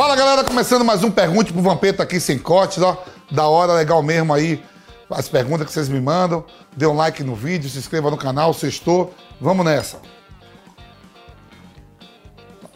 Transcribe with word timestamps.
Fala 0.00 0.16
galera, 0.16 0.42
começando 0.42 0.82
mais 0.82 1.04
um 1.04 1.10
Pergunte 1.10 1.52
pro 1.52 1.60
Vampeta 1.60 2.02
aqui 2.02 2.18
sem 2.18 2.38
cortes, 2.38 2.82
ó. 2.82 3.04
Da 3.30 3.46
hora, 3.46 3.74
legal 3.74 4.02
mesmo 4.02 4.32
aí. 4.32 4.64
As 5.10 5.28
perguntas 5.28 5.66
que 5.66 5.72
vocês 5.74 5.90
me 5.90 6.00
mandam. 6.00 6.42
Dê 6.74 6.86
um 6.86 6.96
like 6.96 7.22
no 7.22 7.34
vídeo, 7.34 7.68
se 7.68 7.76
inscreva 7.76 8.10
no 8.10 8.16
canal, 8.16 8.54
sextou. 8.54 9.12
Vamos 9.38 9.62
nessa. 9.62 10.00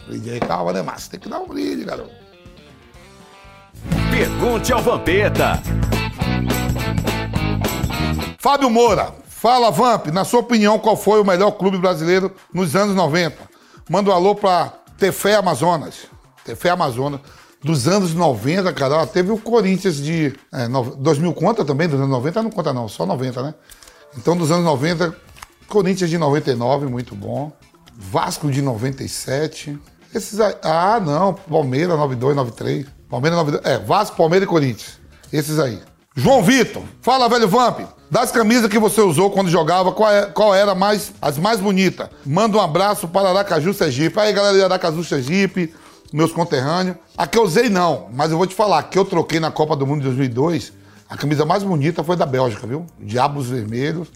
Brinde 0.07 0.33
aí, 0.33 0.39
calma, 0.39 0.75
né, 0.75 0.83
Márcio? 0.83 1.13
Tem 1.13 1.19
que 1.19 1.27
dar 1.27 1.39
um 1.39 1.49
brinde, 1.49 1.83
garoto. 1.83 2.11
Pergunte 4.11 4.71
ao 4.71 4.83
Vampeta. 4.83 5.63
Fábio 8.39 8.69
Moura, 8.69 9.15
fala 9.27 9.71
Vamp, 9.71 10.09
na 10.09 10.27
sua 10.27 10.41
opinião, 10.41 10.79
qual 10.79 10.95
foi 10.95 11.23
o 11.23 11.25
melhor 11.25 11.53
clube 11.53 11.79
brasileiro 11.79 12.35
nos 12.53 12.77
anos 12.77 12.95
90? 12.95 13.35
Manda 13.89 14.11
um 14.11 14.13
alô 14.13 14.35
pra 14.35 14.75
Tefé 14.99 15.37
Amazonas. 15.37 16.13
Tefé 16.45 16.71
Amazonas. 16.71 17.21
Dos 17.63 17.89
anos 17.89 18.13
90, 18.15 18.73
cara, 18.75 18.97
ó, 18.97 19.07
teve 19.07 19.31
o 19.33 19.39
Corinthians 19.39 19.97
de. 19.97 20.35
É, 20.53 20.69
no- 20.69 20.95
2000 20.97 21.33
conta 21.33 21.65
também? 21.65 21.89
Dos 21.89 21.99
anos 21.99 22.11
90 22.11 22.43
não 22.43 22.51
conta, 22.51 22.73
não, 22.75 22.89
só 22.89 23.07
90, 23.07 23.43
né? 23.43 23.55
Então, 24.19 24.37
dos 24.37 24.51
anos 24.51 24.65
90, 24.65 25.15
Corinthians 25.67 26.11
de 26.11 26.19
99, 26.19 26.87
muito 26.87 27.15
bom. 27.15 27.51
Vasco 27.97 28.51
de 28.51 28.61
97. 28.61 29.79
Esses 30.15 30.39
aí. 30.41 30.55
Ah, 30.63 31.01
não, 31.05 31.33
Palmeiras 31.35 31.97
92, 31.97 32.37
93. 32.37 32.87
Palmeiras 33.09 33.39
92. 33.39 33.75
É, 33.75 33.79
Vasco, 33.85 34.17
Palmeiras 34.17 34.47
e 34.47 34.51
Corinthians. 34.51 34.99
Esses 35.33 35.59
aí. 35.59 35.81
João 36.15 36.43
Vitor, 36.43 36.83
fala, 37.03 37.29
velho 37.29 37.49
Vamp. 37.49 37.81
Das 38.11 38.31
camisas 38.31 38.69
que 38.71 38.79
você 38.79 39.01
usou 39.01 39.31
quando 39.31 39.51
jogava, 39.51 39.91
qual, 39.91 40.13
é- 40.13 40.27
qual 40.27 40.55
era 40.55 40.75
mais, 40.75 41.13
as 41.21 41.39
mais 41.39 41.59
bonitas? 41.61 42.09
Manda 42.25 42.57
um 42.57 42.61
abraço 42.61 43.09
para 43.09 43.31
Aracaju, 43.31 43.73
Sergipe. 43.75 44.21
Aí, 44.21 44.33
galera 44.33 44.57
de 44.57 44.63
Aracaju, 44.63 45.03
Sergipe, 45.03 45.75
meus 46.15 46.31
conterrâneos. 46.31 46.97
A 47.19 47.27
que 47.27 47.37
eu 47.37 47.43
usei, 47.43 47.69
não, 47.69 48.09
mas 48.13 48.31
eu 48.31 48.39
vou 48.39 48.47
te 48.47 48.55
falar, 48.55 48.79
a 48.79 48.83
que 48.85 48.97
eu 48.97 49.05
troquei 49.05 49.41
na 49.41 49.51
Copa 49.51 49.75
do 49.75 49.85
Mundo 49.85 49.99
de 49.99 50.05
2002, 50.05 50.73
a 51.11 51.17
camisa 51.17 51.45
mais 51.45 51.65
bonita 51.65 52.05
foi 52.05 52.15
da 52.15 52.25
Bélgica, 52.25 52.69
viu? 52.69 52.87
Diabos 53.01 53.49
Vermelhos. 53.49 54.09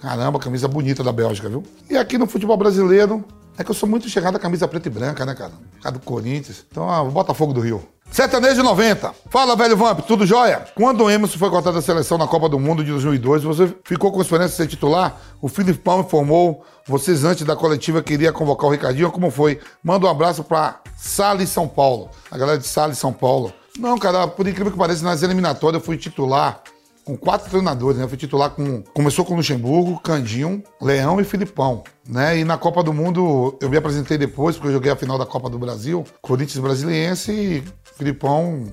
Caramba, 0.00 0.40
camisa 0.40 0.66
bonita 0.66 1.04
da 1.04 1.12
Bélgica, 1.12 1.48
viu? 1.48 1.62
E 1.88 1.96
aqui 1.96 2.18
no 2.18 2.26
futebol 2.26 2.56
brasileiro, 2.56 3.24
é 3.58 3.64
que 3.64 3.70
eu 3.70 3.74
sou 3.74 3.88
muito 3.88 4.08
chegado 4.08 4.36
à 4.36 4.38
camisa 4.38 4.68
preta 4.68 4.88
e 4.88 4.90
branca, 4.90 5.26
né, 5.26 5.34
cara? 5.34 5.50
Por 5.50 5.82
causa 5.82 5.98
do 5.98 6.04
Corinthians. 6.04 6.64
Então, 6.70 6.88
ah, 6.88 7.02
o 7.02 7.10
Botafogo 7.10 7.52
do 7.52 7.60
Rio. 7.60 7.82
Sertanejo 8.10 8.62
90. 8.62 9.12
Fala, 9.28 9.54
velho 9.54 9.76
Vamp, 9.76 10.00
tudo 10.00 10.24
jóia? 10.24 10.64
Quando 10.74 11.04
o 11.04 11.10
Emerson 11.10 11.38
foi 11.38 11.50
cortado 11.50 11.76
da 11.76 11.82
seleção 11.82 12.16
na 12.16 12.26
Copa 12.26 12.48
do 12.48 12.58
Mundo 12.58 12.82
de 12.82 12.90
2002, 12.90 13.42
você 13.42 13.74
ficou 13.84 14.10
com 14.10 14.22
esperança 14.22 14.50
de 14.50 14.56
ser 14.56 14.66
titular? 14.66 15.20
O 15.42 15.48
Filipão 15.48 16.00
informou 16.00 16.64
vocês 16.86 17.24
antes 17.24 17.44
da 17.44 17.54
coletiva 17.54 18.02
que 18.02 18.14
iria 18.14 18.32
convocar 18.32 18.68
o 18.68 18.72
Ricardinho. 18.72 19.10
Como 19.10 19.30
foi? 19.30 19.60
Manda 19.82 20.06
um 20.06 20.10
abraço 20.10 20.42
pra 20.42 20.80
Salles 20.96 21.50
São 21.50 21.68
Paulo. 21.68 22.08
A 22.30 22.38
galera 22.38 22.58
de 22.58 22.66
Salles 22.66 22.96
São 22.96 23.12
Paulo. 23.12 23.52
Não, 23.78 23.98
cara, 23.98 24.26
por 24.26 24.46
incrível 24.46 24.72
que 24.72 24.78
pareça, 24.78 25.04
nas 25.04 25.22
eliminatórias 25.22 25.80
eu 25.80 25.84
fui 25.84 25.96
titular 25.96 26.62
com 27.08 27.16
quatro 27.16 27.48
treinadores, 27.48 27.98
né? 27.98 28.06
Fui 28.06 28.18
titular 28.18 28.50
com. 28.50 28.82
Começou 28.92 29.24
com 29.24 29.34
Luxemburgo, 29.34 29.98
Candinho, 29.98 30.62
Leão 30.78 31.18
e 31.18 31.24
Filipão. 31.24 31.82
Né? 32.06 32.40
E 32.40 32.44
na 32.44 32.58
Copa 32.58 32.82
do 32.82 32.92
Mundo 32.92 33.56
eu 33.62 33.70
me 33.70 33.78
apresentei 33.78 34.18
depois, 34.18 34.56
porque 34.56 34.68
eu 34.68 34.74
joguei 34.74 34.92
a 34.92 34.96
final 34.96 35.16
da 35.16 35.24
Copa 35.24 35.48
do 35.48 35.58
Brasil, 35.58 36.04
Corinthians 36.20 36.62
Brasiliense 36.62 37.32
e 37.32 37.64
Filipão 37.96 38.66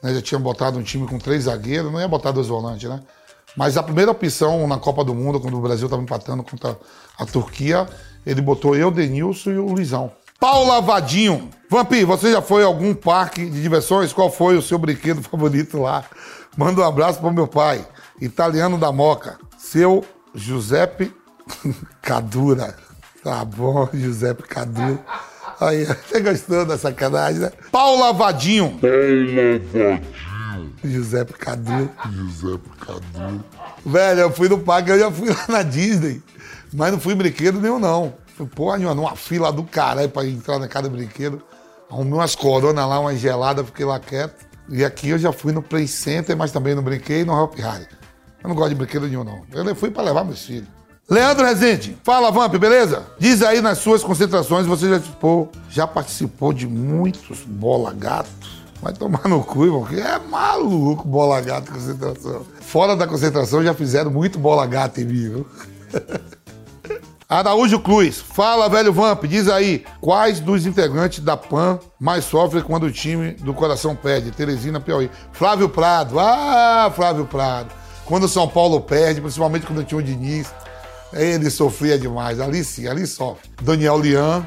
né, 0.00 0.14
já 0.14 0.22
tinha 0.22 0.38
botado 0.38 0.78
um 0.78 0.84
time 0.84 1.04
com 1.04 1.18
três 1.18 1.44
zagueiros, 1.44 1.90
não 1.90 2.00
ia 2.00 2.06
botar 2.06 2.30
dois 2.30 2.46
volantes, 2.46 2.88
né? 2.88 3.00
Mas 3.56 3.76
a 3.76 3.82
primeira 3.82 4.12
opção 4.12 4.68
na 4.68 4.78
Copa 4.78 5.02
do 5.02 5.12
Mundo, 5.12 5.40
quando 5.40 5.58
o 5.58 5.60
Brasil 5.60 5.86
estava 5.86 6.00
empatando 6.00 6.44
contra 6.44 6.78
a 7.18 7.26
Turquia, 7.26 7.88
ele 8.24 8.40
botou 8.40 8.76
eu, 8.76 8.92
Denilson 8.92 9.50
e 9.50 9.58
o 9.58 9.66
Luizão. 9.66 10.12
Paula 10.40 10.80
Vadinho. 10.80 11.50
Vampi, 11.68 12.02
você 12.02 12.32
já 12.32 12.40
foi 12.40 12.62
a 12.62 12.66
algum 12.66 12.94
parque 12.94 13.44
de 13.44 13.60
diversões? 13.60 14.10
Qual 14.10 14.32
foi 14.32 14.56
o 14.56 14.62
seu 14.62 14.78
brinquedo 14.78 15.20
favorito 15.30 15.78
lá? 15.82 16.02
Manda 16.56 16.80
um 16.80 16.84
abraço 16.84 17.20
pro 17.20 17.30
meu 17.30 17.46
pai, 17.46 17.86
italiano 18.20 18.78
da 18.78 18.90
Moca, 18.90 19.38
seu 19.58 20.02
Giuseppe 20.34 21.14
Cadura. 22.00 22.74
Tá 23.22 23.44
bom, 23.44 23.86
Giuseppe 23.92 24.42
Cadura. 24.44 24.98
Aí, 25.60 25.84
você 26.08 26.20
gostou 26.20 26.64
da 26.64 26.78
sacanagem, 26.78 27.40
né? 27.42 27.52
Paula 27.70 28.12
Vadinho. 28.14 28.80
Giuseppe 30.82 31.34
Cadura. 31.34 31.90
Giuseppe 32.10 32.68
Cadu. 32.80 33.44
Velho, 33.84 34.20
eu 34.20 34.32
fui 34.32 34.48
no 34.48 34.58
parque, 34.58 34.90
eu 34.90 34.98
já 34.98 35.10
fui 35.10 35.28
lá 35.28 35.44
na 35.48 35.62
Disney, 35.62 36.22
mas 36.72 36.92
não 36.92 36.98
fui 36.98 37.14
brinquedo 37.14 37.60
nenhum, 37.60 37.78
não. 37.78 38.14
Fui, 38.40 38.46
porra 38.46 38.78
nenhuma, 38.78 38.94
numa 38.94 39.16
fila 39.16 39.52
do 39.52 39.62
caralho 39.64 40.08
pra 40.08 40.24
entrar 40.24 40.58
na 40.58 40.66
cada 40.66 40.88
brinquedo. 40.88 41.42
Arrumei 41.90 42.14
umas 42.14 42.34
coronas 42.34 42.88
lá, 42.88 42.98
umas 43.00 43.18
geladas, 43.18 43.66
fiquei 43.66 43.84
lá 43.84 43.98
quieto. 43.98 44.46
E 44.70 44.84
aqui 44.84 45.10
eu 45.10 45.18
já 45.18 45.32
fui 45.32 45.52
no 45.52 45.62
Play 45.62 45.86
Center, 45.86 46.36
mas 46.36 46.52
também 46.52 46.74
não 46.74 46.82
brinquei 46.82 47.20
e 47.20 47.24
no 47.24 47.38
Help 47.38 47.58
High. 47.58 47.86
Eu 48.42 48.48
não 48.48 48.54
gosto 48.54 48.70
de 48.70 48.76
brinquedo 48.76 49.06
nenhum, 49.06 49.24
não. 49.24 49.42
Eu 49.52 49.74
fui 49.74 49.90
pra 49.90 50.02
levar 50.02 50.24
meus 50.24 50.42
filhos. 50.42 50.68
Leandro 51.08 51.44
Rezende, 51.44 51.98
fala 52.04 52.30
Vamp, 52.30 52.54
beleza? 52.54 53.04
Diz 53.18 53.42
aí 53.42 53.60
nas 53.60 53.78
suas 53.78 54.02
concentrações, 54.02 54.64
você 54.64 54.88
já 54.88 54.94
participou, 54.94 55.52
já 55.68 55.86
participou 55.86 56.52
de 56.52 56.68
muitos 56.68 57.40
bola 57.40 57.92
gatos? 57.92 58.62
Vai 58.80 58.92
tomar 58.92 59.28
no 59.28 59.42
cu, 59.42 59.66
irmão, 59.66 59.84
que 59.84 60.00
é 60.00 60.18
maluco 60.18 61.06
bola 61.06 61.40
gato 61.40 61.72
concentração. 61.72 62.46
Fora 62.60 62.96
da 62.96 63.08
concentração 63.08 63.62
já 63.62 63.74
fizeram 63.74 64.10
muito 64.10 64.38
bola 64.38 64.64
gato 64.66 65.00
em 65.00 65.04
mim, 65.04 65.28
viu? 65.28 65.46
Araújo 67.30 67.78
Cruz, 67.78 68.18
fala 68.18 68.68
velho 68.68 68.92
Vamp, 68.92 69.22
diz 69.22 69.48
aí, 69.48 69.84
quais 70.00 70.40
dos 70.40 70.66
integrantes 70.66 71.20
da 71.20 71.36
PAN 71.36 71.78
mais 71.96 72.24
sofrem 72.24 72.60
quando 72.60 72.86
o 72.86 72.90
time 72.90 73.34
do 73.34 73.54
coração 73.54 73.94
perde? 73.94 74.32
Teresina, 74.32 74.80
Piauí. 74.80 75.08
Flávio 75.30 75.68
Prado, 75.68 76.18
ah, 76.18 76.92
Flávio 76.92 77.24
Prado. 77.24 77.70
Quando 78.04 78.24
o 78.24 78.28
São 78.28 78.48
Paulo 78.48 78.80
perde, 78.80 79.20
principalmente 79.20 79.64
quando 79.64 79.84
tinha 79.84 79.98
o 79.98 80.02
Diniz, 80.02 80.52
ele 81.12 81.48
sofria 81.50 81.96
demais, 81.96 82.40
ali 82.40 82.64
sim, 82.64 82.88
ali 82.88 83.06
sofre. 83.06 83.48
Daniel 83.62 84.00
Lian, 84.00 84.44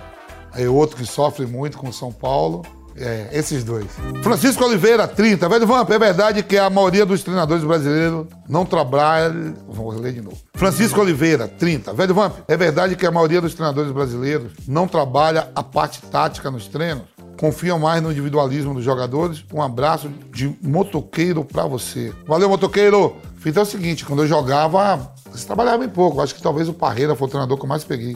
é 0.53 0.67
outro 0.67 0.97
que 0.97 1.05
sofre 1.05 1.45
muito 1.45 1.77
com 1.77 1.88
o 1.88 1.94
São 1.94 2.11
Paulo. 2.11 2.65
É, 2.96 3.30
esses 3.31 3.64
dois. 3.64 3.88
Francisco 4.22 4.64
Oliveira, 4.64 5.08
30. 5.08 5.50
Velho 5.50 5.68
Vamp, 5.68 5.90
é 5.90 6.00
verdade 6.00 6.44
que 6.44 6.58
a 6.58 6.70
maioria 6.70 7.06
dos 7.06 7.24
treinadores 7.24 7.64
brasileiros 7.64 8.28
não 8.48 8.66
trabalha. 8.66 9.54
Vou 9.68 9.92
ler 9.92 10.14
de 10.14 10.22
novo. 10.22 10.38
Francisco 10.54 11.02
Oliveira, 11.02 11.48
30. 11.48 11.94
Velho 11.94 12.14
Vamp, 12.14 12.36
é 12.48 12.56
verdade 12.56 12.96
que 12.96 13.06
a 13.06 13.12
maioria 13.12 13.42
dos 13.42 13.54
treinadores 13.54 13.92
brasileiros 13.92 14.52
não 14.68 14.88
trabalha 14.88 15.50
a 15.56 15.64
parte 15.64 16.02
tática 16.04 16.52
nos 16.52 16.68
treinos? 16.68 17.04
Confiam 17.40 17.80
mais 17.80 18.02
no 18.02 18.12
individualismo 18.12 18.74
dos 18.74 18.84
jogadores? 18.84 19.44
Um 19.52 19.62
abraço 19.62 20.10
de 20.31 20.56
motoqueiro 20.62 21.44
pra 21.44 21.66
você. 21.66 22.14
Valeu, 22.28 22.48
motoqueiro! 22.48 23.18
Então 23.46 23.64
é 23.64 23.66
o 23.66 23.70
seguinte, 23.70 24.06
quando 24.06 24.24
eu 24.24 24.28
jogava, 24.28 25.12
você 25.30 25.46
trabalhava 25.46 25.80
bem 25.80 25.90
pouco. 25.90 26.22
Acho 26.22 26.36
que 26.36 26.42
talvez 26.42 26.70
o 26.70 26.74
Parreira 26.74 27.16
foi 27.16 27.28
o 27.28 27.30
treinador 27.30 27.58
que 27.58 27.66
eu 27.66 27.70
mais 27.70 27.84
peguei, 27.84 28.16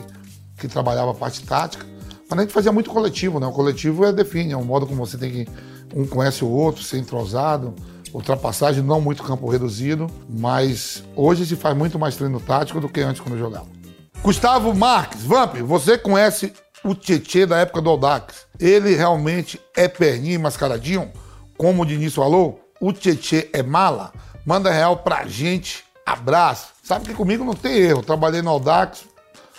que 0.56 0.68
trabalhava 0.68 1.10
a 1.10 1.14
parte 1.14 1.44
tática. 1.44 1.84
A 2.30 2.40
gente 2.40 2.52
fazia 2.52 2.70
muito 2.70 2.90
coletivo, 2.90 3.40
né? 3.40 3.46
O 3.46 3.52
coletivo 3.52 4.04
é 4.04 4.12
define, 4.12 4.52
é 4.52 4.56
um 4.56 4.64
modo 4.64 4.86
como 4.86 5.04
você 5.04 5.16
tem 5.16 5.30
que. 5.30 5.48
Um 5.94 6.06
conhece 6.06 6.44
o 6.44 6.48
outro, 6.48 6.82
ser 6.82 6.98
entrosado, 6.98 7.74
ultrapassagem, 8.12 8.82
não 8.82 9.00
muito 9.00 9.22
campo 9.22 9.48
reduzido, 9.48 10.06
mas 10.28 11.02
hoje 11.16 11.46
se 11.46 11.56
faz 11.56 11.74
muito 11.74 11.98
mais 11.98 12.16
treino 12.16 12.38
tático 12.38 12.80
do 12.80 12.88
que 12.88 13.00
antes 13.00 13.22
quando 13.22 13.38
jogava. 13.38 13.66
Gustavo 14.22 14.74
Marques, 14.74 15.22
Vamp, 15.22 15.56
você 15.62 15.96
conhece 15.96 16.52
o 16.84 16.94
Tietê 16.94 17.46
da 17.46 17.56
época 17.56 17.80
do 17.80 17.88
Audax? 17.88 18.46
Ele 18.60 18.94
realmente 18.94 19.58
é 19.74 19.88
perninho 19.88 20.34
e 20.34 20.38
mascaradinho? 20.38 21.10
Como 21.56 21.82
o 21.82 21.86
Diniz 21.86 22.14
falou, 22.14 22.60
o 22.78 22.92
Tietê 22.92 23.48
é 23.54 23.62
mala? 23.62 24.12
Manda 24.44 24.70
real 24.70 24.98
pra 24.98 25.26
gente, 25.26 25.84
abraço. 26.04 26.68
Sabe 26.82 27.06
que 27.06 27.14
comigo 27.14 27.44
não 27.44 27.54
tem 27.54 27.76
erro, 27.76 28.02
trabalhei 28.02 28.42
no 28.42 28.50
Audax, 28.50 29.04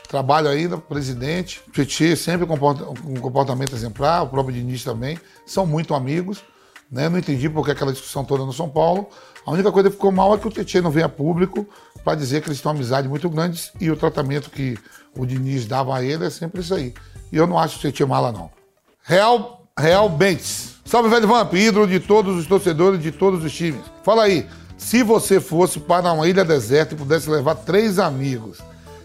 trabalho 0.10 0.50
ainda, 0.50 0.76
presidente. 0.78 1.62
O 1.68 1.72
Tietê 1.72 2.16
sempre 2.16 2.46
com 2.46 2.56
um 2.56 3.20
comportamento 3.22 3.76
exemplar, 3.76 4.24
o 4.24 4.28
próprio 4.28 4.56
Diniz 4.56 4.84
também. 4.84 5.18
São 5.46 5.66
muito 5.66 5.94
amigos. 5.94 6.44
Né? 6.92 7.08
Não 7.08 7.20
entendi 7.20 7.48
porque 7.48 7.72
aquela 7.72 7.94
discussão 7.94 8.26
toda 8.26 8.44
no 8.44 8.52
São 8.52 8.68
Paulo. 8.68 9.08
A 9.46 9.52
única 9.52 9.72
coisa 9.72 9.90
que 9.90 9.96
ficou 9.96 10.12
mal 10.12 10.34
é 10.34 10.38
que 10.40 10.48
o 10.48 10.52
Tietê 10.52 10.82
não 10.82 10.90
veio 10.90 11.06
a 11.06 11.10
público 11.10 11.66
para 12.04 12.16
dizer 12.16 12.42
que 12.42 12.50
eles 12.50 12.60
têm 12.60 12.70
uma 12.70 12.76
amizade 12.76 13.08
muito 13.08 13.30
grande 13.30 13.72
e 13.80 13.92
o 13.92 13.96
tratamento 13.96 14.50
que 14.50 14.78
o 15.16 15.26
Diniz 15.26 15.68
dava 15.68 15.96
a 15.96 16.04
ele 16.04 16.26
é 16.26 16.30
sempre 16.30 16.62
isso 16.62 16.74
aí. 16.74 16.94
E 17.32 17.38
eu 17.38 17.46
não 17.46 17.60
acho 17.60 17.78
o 17.78 17.80
Tietê 17.80 18.04
mala, 18.04 18.32
não. 18.32 18.50
Real, 19.04 19.68
Real 19.78 20.10
Bentes. 20.10 20.76
Salve, 20.84 21.08
velho 21.08 21.28
Vamp, 21.28 21.54
ídolo 21.54 21.86
de 21.86 22.00
todos 22.00 22.36
os 22.36 22.48
torcedores 22.48 23.00
de 23.00 23.12
todos 23.12 23.44
os 23.44 23.54
times. 23.54 23.82
Fala 24.04 24.24
aí, 24.24 24.48
se 24.76 25.04
você 25.04 25.40
fosse 25.40 25.80
para 25.80 26.12
uma 26.12 26.28
ilha 26.28 26.44
deserta 26.44 26.96
e 26.96 26.98
pudesse 26.98 27.30
levar 27.30 27.54
três 27.54 28.00
amigos 28.00 28.58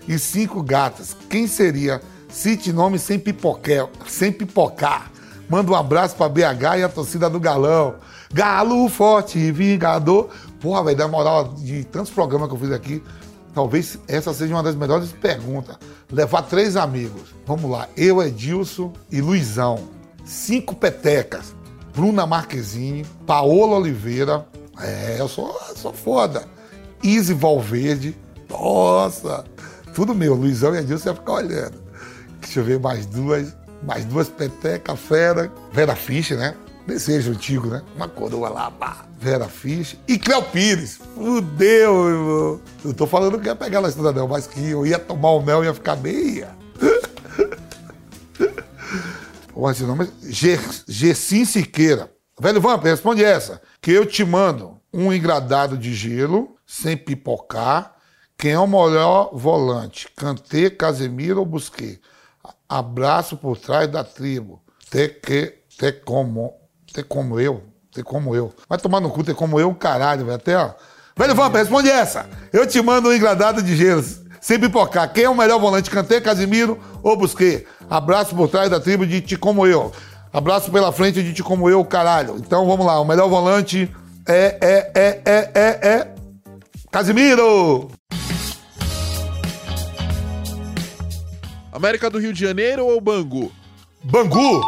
e 0.06 0.18
cinco 0.18 0.62
gatas, 0.62 1.16
quem 1.28 1.46
seria? 1.46 2.00
Cite 2.28 2.72
nome 2.72 2.98
sem 2.98 3.18
pipoquel, 3.18 3.90
sem 4.06 4.32
pipocar. 4.32 5.10
Manda 5.48 5.70
um 5.70 5.74
abraço 5.74 6.16
pra 6.16 6.28
BH 6.28 6.78
e 6.78 6.82
a 6.82 6.88
torcida 6.88 7.30
do 7.30 7.38
Galão. 7.38 7.96
Galo 8.32 8.88
forte 8.88 9.52
vingador. 9.52 10.30
Porra, 10.60 10.84
velho, 10.84 10.96
da 10.96 11.06
moral 11.06 11.54
de 11.54 11.84
tantos 11.84 12.10
programas 12.10 12.48
que 12.48 12.54
eu 12.54 12.58
fiz 12.58 12.72
aqui, 12.72 13.02
talvez 13.54 13.98
essa 14.08 14.32
seja 14.32 14.54
uma 14.54 14.62
das 14.62 14.74
melhores 14.74 15.12
perguntas. 15.12 15.76
Levar 16.10 16.42
três 16.42 16.76
amigos. 16.76 17.34
Vamos 17.46 17.70
lá, 17.70 17.88
eu, 17.96 18.22
Edilson 18.22 18.92
e 19.10 19.20
Luizão. 19.20 19.78
Cinco 20.24 20.74
petecas. 20.74 21.54
Bruna 21.94 22.26
Marquezine, 22.26 23.04
Paola 23.26 23.76
Oliveira. 23.76 24.46
É, 24.80 25.16
eu 25.20 25.28
sou, 25.28 25.56
sou 25.76 25.92
foda. 25.92 26.44
Izzy 27.02 27.34
Valverde. 27.34 28.16
Nossa, 28.50 29.44
tudo 29.94 30.14
meu. 30.14 30.34
Luizão 30.34 30.74
e 30.74 30.78
Adilson 30.78 31.10
ia 31.10 31.14
ficar 31.14 31.32
olhando. 31.32 31.82
Deixa 32.40 32.60
eu 32.60 32.64
ver 32.64 32.78
mais 32.78 33.06
duas. 33.06 33.56
Mais 33.82 34.04
duas 34.04 34.28
peteca, 34.28 34.96
fera. 34.96 35.52
Vera 35.72 35.94
Fischer, 35.94 36.38
né? 36.38 36.54
Desejo 36.86 37.32
antigo, 37.32 37.68
né? 37.68 37.82
Uma 37.96 38.08
coroa 38.08 38.48
lá, 38.48 38.70
pá. 38.70 39.06
Vera 39.18 39.48
Fischer. 39.48 39.98
E 40.06 40.18
Cléo 40.18 40.42
Pires. 40.42 40.98
Fudeu, 41.14 42.08
irmão. 42.08 42.60
Eu 42.84 42.92
tô 42.92 43.06
falando 43.06 43.38
que 43.38 43.46
ia 43.46 43.56
pegar 43.56 43.78
ela 43.78 43.88
estrada 43.88 44.12
não, 44.12 44.28
mas 44.28 44.46
que 44.46 44.70
eu 44.70 44.86
ia 44.86 44.98
tomar 44.98 45.30
o 45.30 45.42
mel 45.42 45.62
e 45.62 45.66
ia 45.66 45.74
ficar 45.74 45.96
meia. 45.96 46.50
Pô, 49.52 49.70
esse 49.70 49.84
nome 49.84 50.08
é 50.28 51.14
Siqueira. 51.14 52.10
Velho 52.38 52.60
Vamp, 52.60 52.82
responde 52.84 53.24
essa. 53.24 53.62
Que 53.80 53.92
eu 53.92 54.04
te 54.04 54.24
mando 54.24 54.78
um 54.92 55.12
engradado 55.12 55.78
de 55.78 55.94
gelo, 55.94 56.56
sem 56.66 56.96
pipocar. 56.96 57.94
Quem 58.38 58.52
é 58.52 58.58
o 58.58 58.66
melhor 58.66 59.30
volante? 59.32 60.08
Cantê, 60.16 60.68
Casemiro 60.70 61.40
ou 61.40 61.46
Busquet? 61.46 62.00
Abraço 62.68 63.36
por 63.36 63.56
trás 63.56 63.88
da 63.88 64.04
tribo. 64.04 64.62
Ter 64.90 65.20
que, 65.20 65.54
ter 65.78 66.04
como, 66.04 66.54
ter 66.92 67.04
como 67.04 67.40
eu, 67.40 67.62
ter 67.92 68.02
como 68.02 68.34
eu. 68.34 68.52
Vai 68.68 68.78
tomar 68.78 69.00
no 69.00 69.10
cu, 69.10 69.24
ter 69.24 69.34
como 69.34 69.58
eu, 69.58 69.74
caralho, 69.74 70.24
velho. 70.24 70.36
Até, 70.36 70.56
ó. 70.56 70.72
Velho 71.16 71.34
Vampa, 71.34 71.58
responde 71.58 71.88
essa. 71.88 72.28
Eu 72.52 72.66
te 72.66 72.80
mando 72.82 73.08
um 73.08 73.12
engradado 73.12 73.62
de 73.62 73.76
gelo, 73.76 74.04
sem 74.40 74.58
pipocar. 74.58 75.12
Quem 75.12 75.24
é 75.24 75.30
o 75.30 75.34
melhor 75.34 75.60
volante? 75.60 75.90
Cantê, 75.90 76.20
Casimiro 76.20 76.78
ou 77.02 77.16
Busquet? 77.16 77.66
Abraço 77.88 78.34
por 78.34 78.48
trás 78.48 78.68
da 78.68 78.80
tribo 78.80 79.06
de 79.06 79.20
Te 79.20 79.36
Como 79.36 79.66
Eu. 79.66 79.92
Abraço 80.32 80.72
pela 80.72 80.90
frente 80.90 81.22
de 81.22 81.32
Te 81.32 81.42
Como 81.42 81.70
Eu, 81.70 81.84
caralho. 81.84 82.36
Então 82.38 82.66
vamos 82.66 82.84
lá, 82.84 83.00
o 83.00 83.04
melhor 83.04 83.28
volante 83.28 83.88
é, 84.26 84.58
é, 84.60 84.92
é, 84.94 85.22
é, 85.24 85.50
é, 85.54 85.88
é... 85.88 86.14
Casimiro! 86.90 87.90
América 91.74 92.08
do 92.08 92.20
Rio 92.20 92.32
de 92.32 92.38
Janeiro 92.38 92.86
ou 92.86 93.00
Bangu? 93.00 93.50
Bangu! 94.04 94.62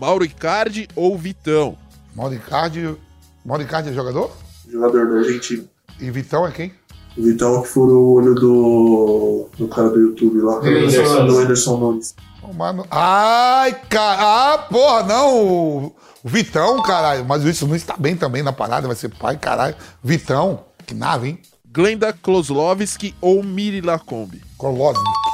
Mauro 0.00 0.24
Icardi 0.24 0.88
ou 0.96 1.14
Vitão? 1.18 1.76
Mauro 2.14 2.34
Icardi... 2.34 2.96
Mauro 3.44 3.62
Icardi 3.62 3.90
é 3.90 3.92
jogador? 3.92 4.34
Jogador 4.66 5.06
da 5.06 5.18
Argentina. 5.18 5.64
E 6.00 6.10
Vitão 6.10 6.46
é 6.46 6.50
quem? 6.50 6.72
O 7.14 7.22
Vitão 7.22 7.60
que 7.60 7.68
furou 7.68 8.02
o 8.02 8.12
olho 8.14 8.34
do, 8.34 9.48
do 9.58 9.68
cara 9.68 9.90
do 9.90 10.00
YouTube 10.00 10.40
lá. 10.40 10.58
Do 10.60 11.38
Anderson 11.38 11.76
Nunes. 11.76 12.14
Ô, 12.42 12.54
Mano... 12.54 12.86
Ai, 12.90 13.78
cara... 13.90 14.54
Ah, 14.54 14.58
porra, 14.58 15.02
não! 15.02 15.86
O 15.86 15.92
Vitão, 16.24 16.82
caralho. 16.82 17.26
Mas 17.26 17.44
o 17.44 17.48
Wilson 17.48 17.66
não 17.66 17.76
está 17.76 17.98
bem 17.98 18.16
também 18.16 18.42
na 18.42 18.52
parada, 18.54 18.86
vai 18.86 18.96
ser 18.96 19.10
pai, 19.10 19.36
caralho. 19.36 19.76
Vitão, 20.02 20.64
que 20.86 20.94
nave, 20.94 21.28
hein? 21.28 21.38
Glenda 21.70 22.14
Kloslovski 22.14 23.14
ou 23.20 23.42
Miri 23.42 23.82
Lacombe? 23.82 24.42
Kolosnik. 24.56 25.25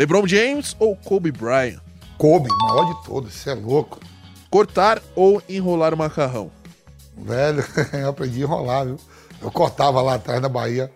LeBron 0.00 0.26
James 0.26 0.74
ou 0.78 0.96
Kobe 0.96 1.30
Bryant? 1.30 1.78
Kobe, 2.16 2.48
maior 2.62 2.86
de 2.86 3.04
todos, 3.04 3.34
isso 3.34 3.50
é 3.50 3.54
louco. 3.54 4.00
Cortar 4.50 5.02
ou 5.14 5.42
enrolar 5.46 5.94
macarrão? 5.94 6.50
Velho, 7.18 7.62
eu 7.92 8.08
aprendi 8.08 8.40
a 8.40 8.44
enrolar, 8.44 8.86
viu? 8.86 8.96
Eu 9.42 9.50
cortava 9.50 10.00
lá 10.00 10.14
atrás 10.14 10.40
na 10.40 10.48
Bahia. 10.48 10.90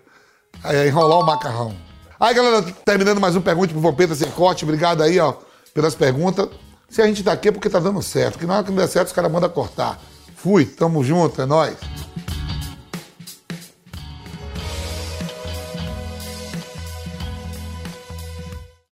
Aí, 0.62 0.88
enrolar 0.88 1.18
o 1.18 1.26
macarrão. 1.26 1.76
Aí, 2.18 2.34
galera, 2.34 2.62
terminando 2.82 3.20
mais 3.20 3.36
um 3.36 3.42
Pergunte 3.42 3.74
pro 3.74 3.82
Vampeta 3.82 4.14
Sem 4.14 4.30
Corte. 4.30 4.64
Obrigado 4.64 5.02
aí, 5.02 5.20
ó, 5.20 5.34
pelas 5.74 5.94
perguntas. 5.94 6.48
Se 6.88 7.02
a 7.02 7.06
gente 7.06 7.22
tá 7.22 7.32
aqui 7.32 7.48
é 7.48 7.52
porque 7.52 7.68
tá 7.68 7.80
dando 7.80 8.00
certo. 8.00 8.38
Que 8.38 8.46
na 8.46 8.54
hora 8.54 8.64
que 8.64 8.70
não 8.70 8.78
der 8.78 8.88
certo, 8.88 9.08
os 9.08 9.12
caras 9.12 9.30
mandam 9.30 9.50
cortar. 9.50 10.00
Fui, 10.34 10.64
tamo 10.64 11.04
junto, 11.04 11.42
é 11.42 11.44
nóis. 11.44 11.76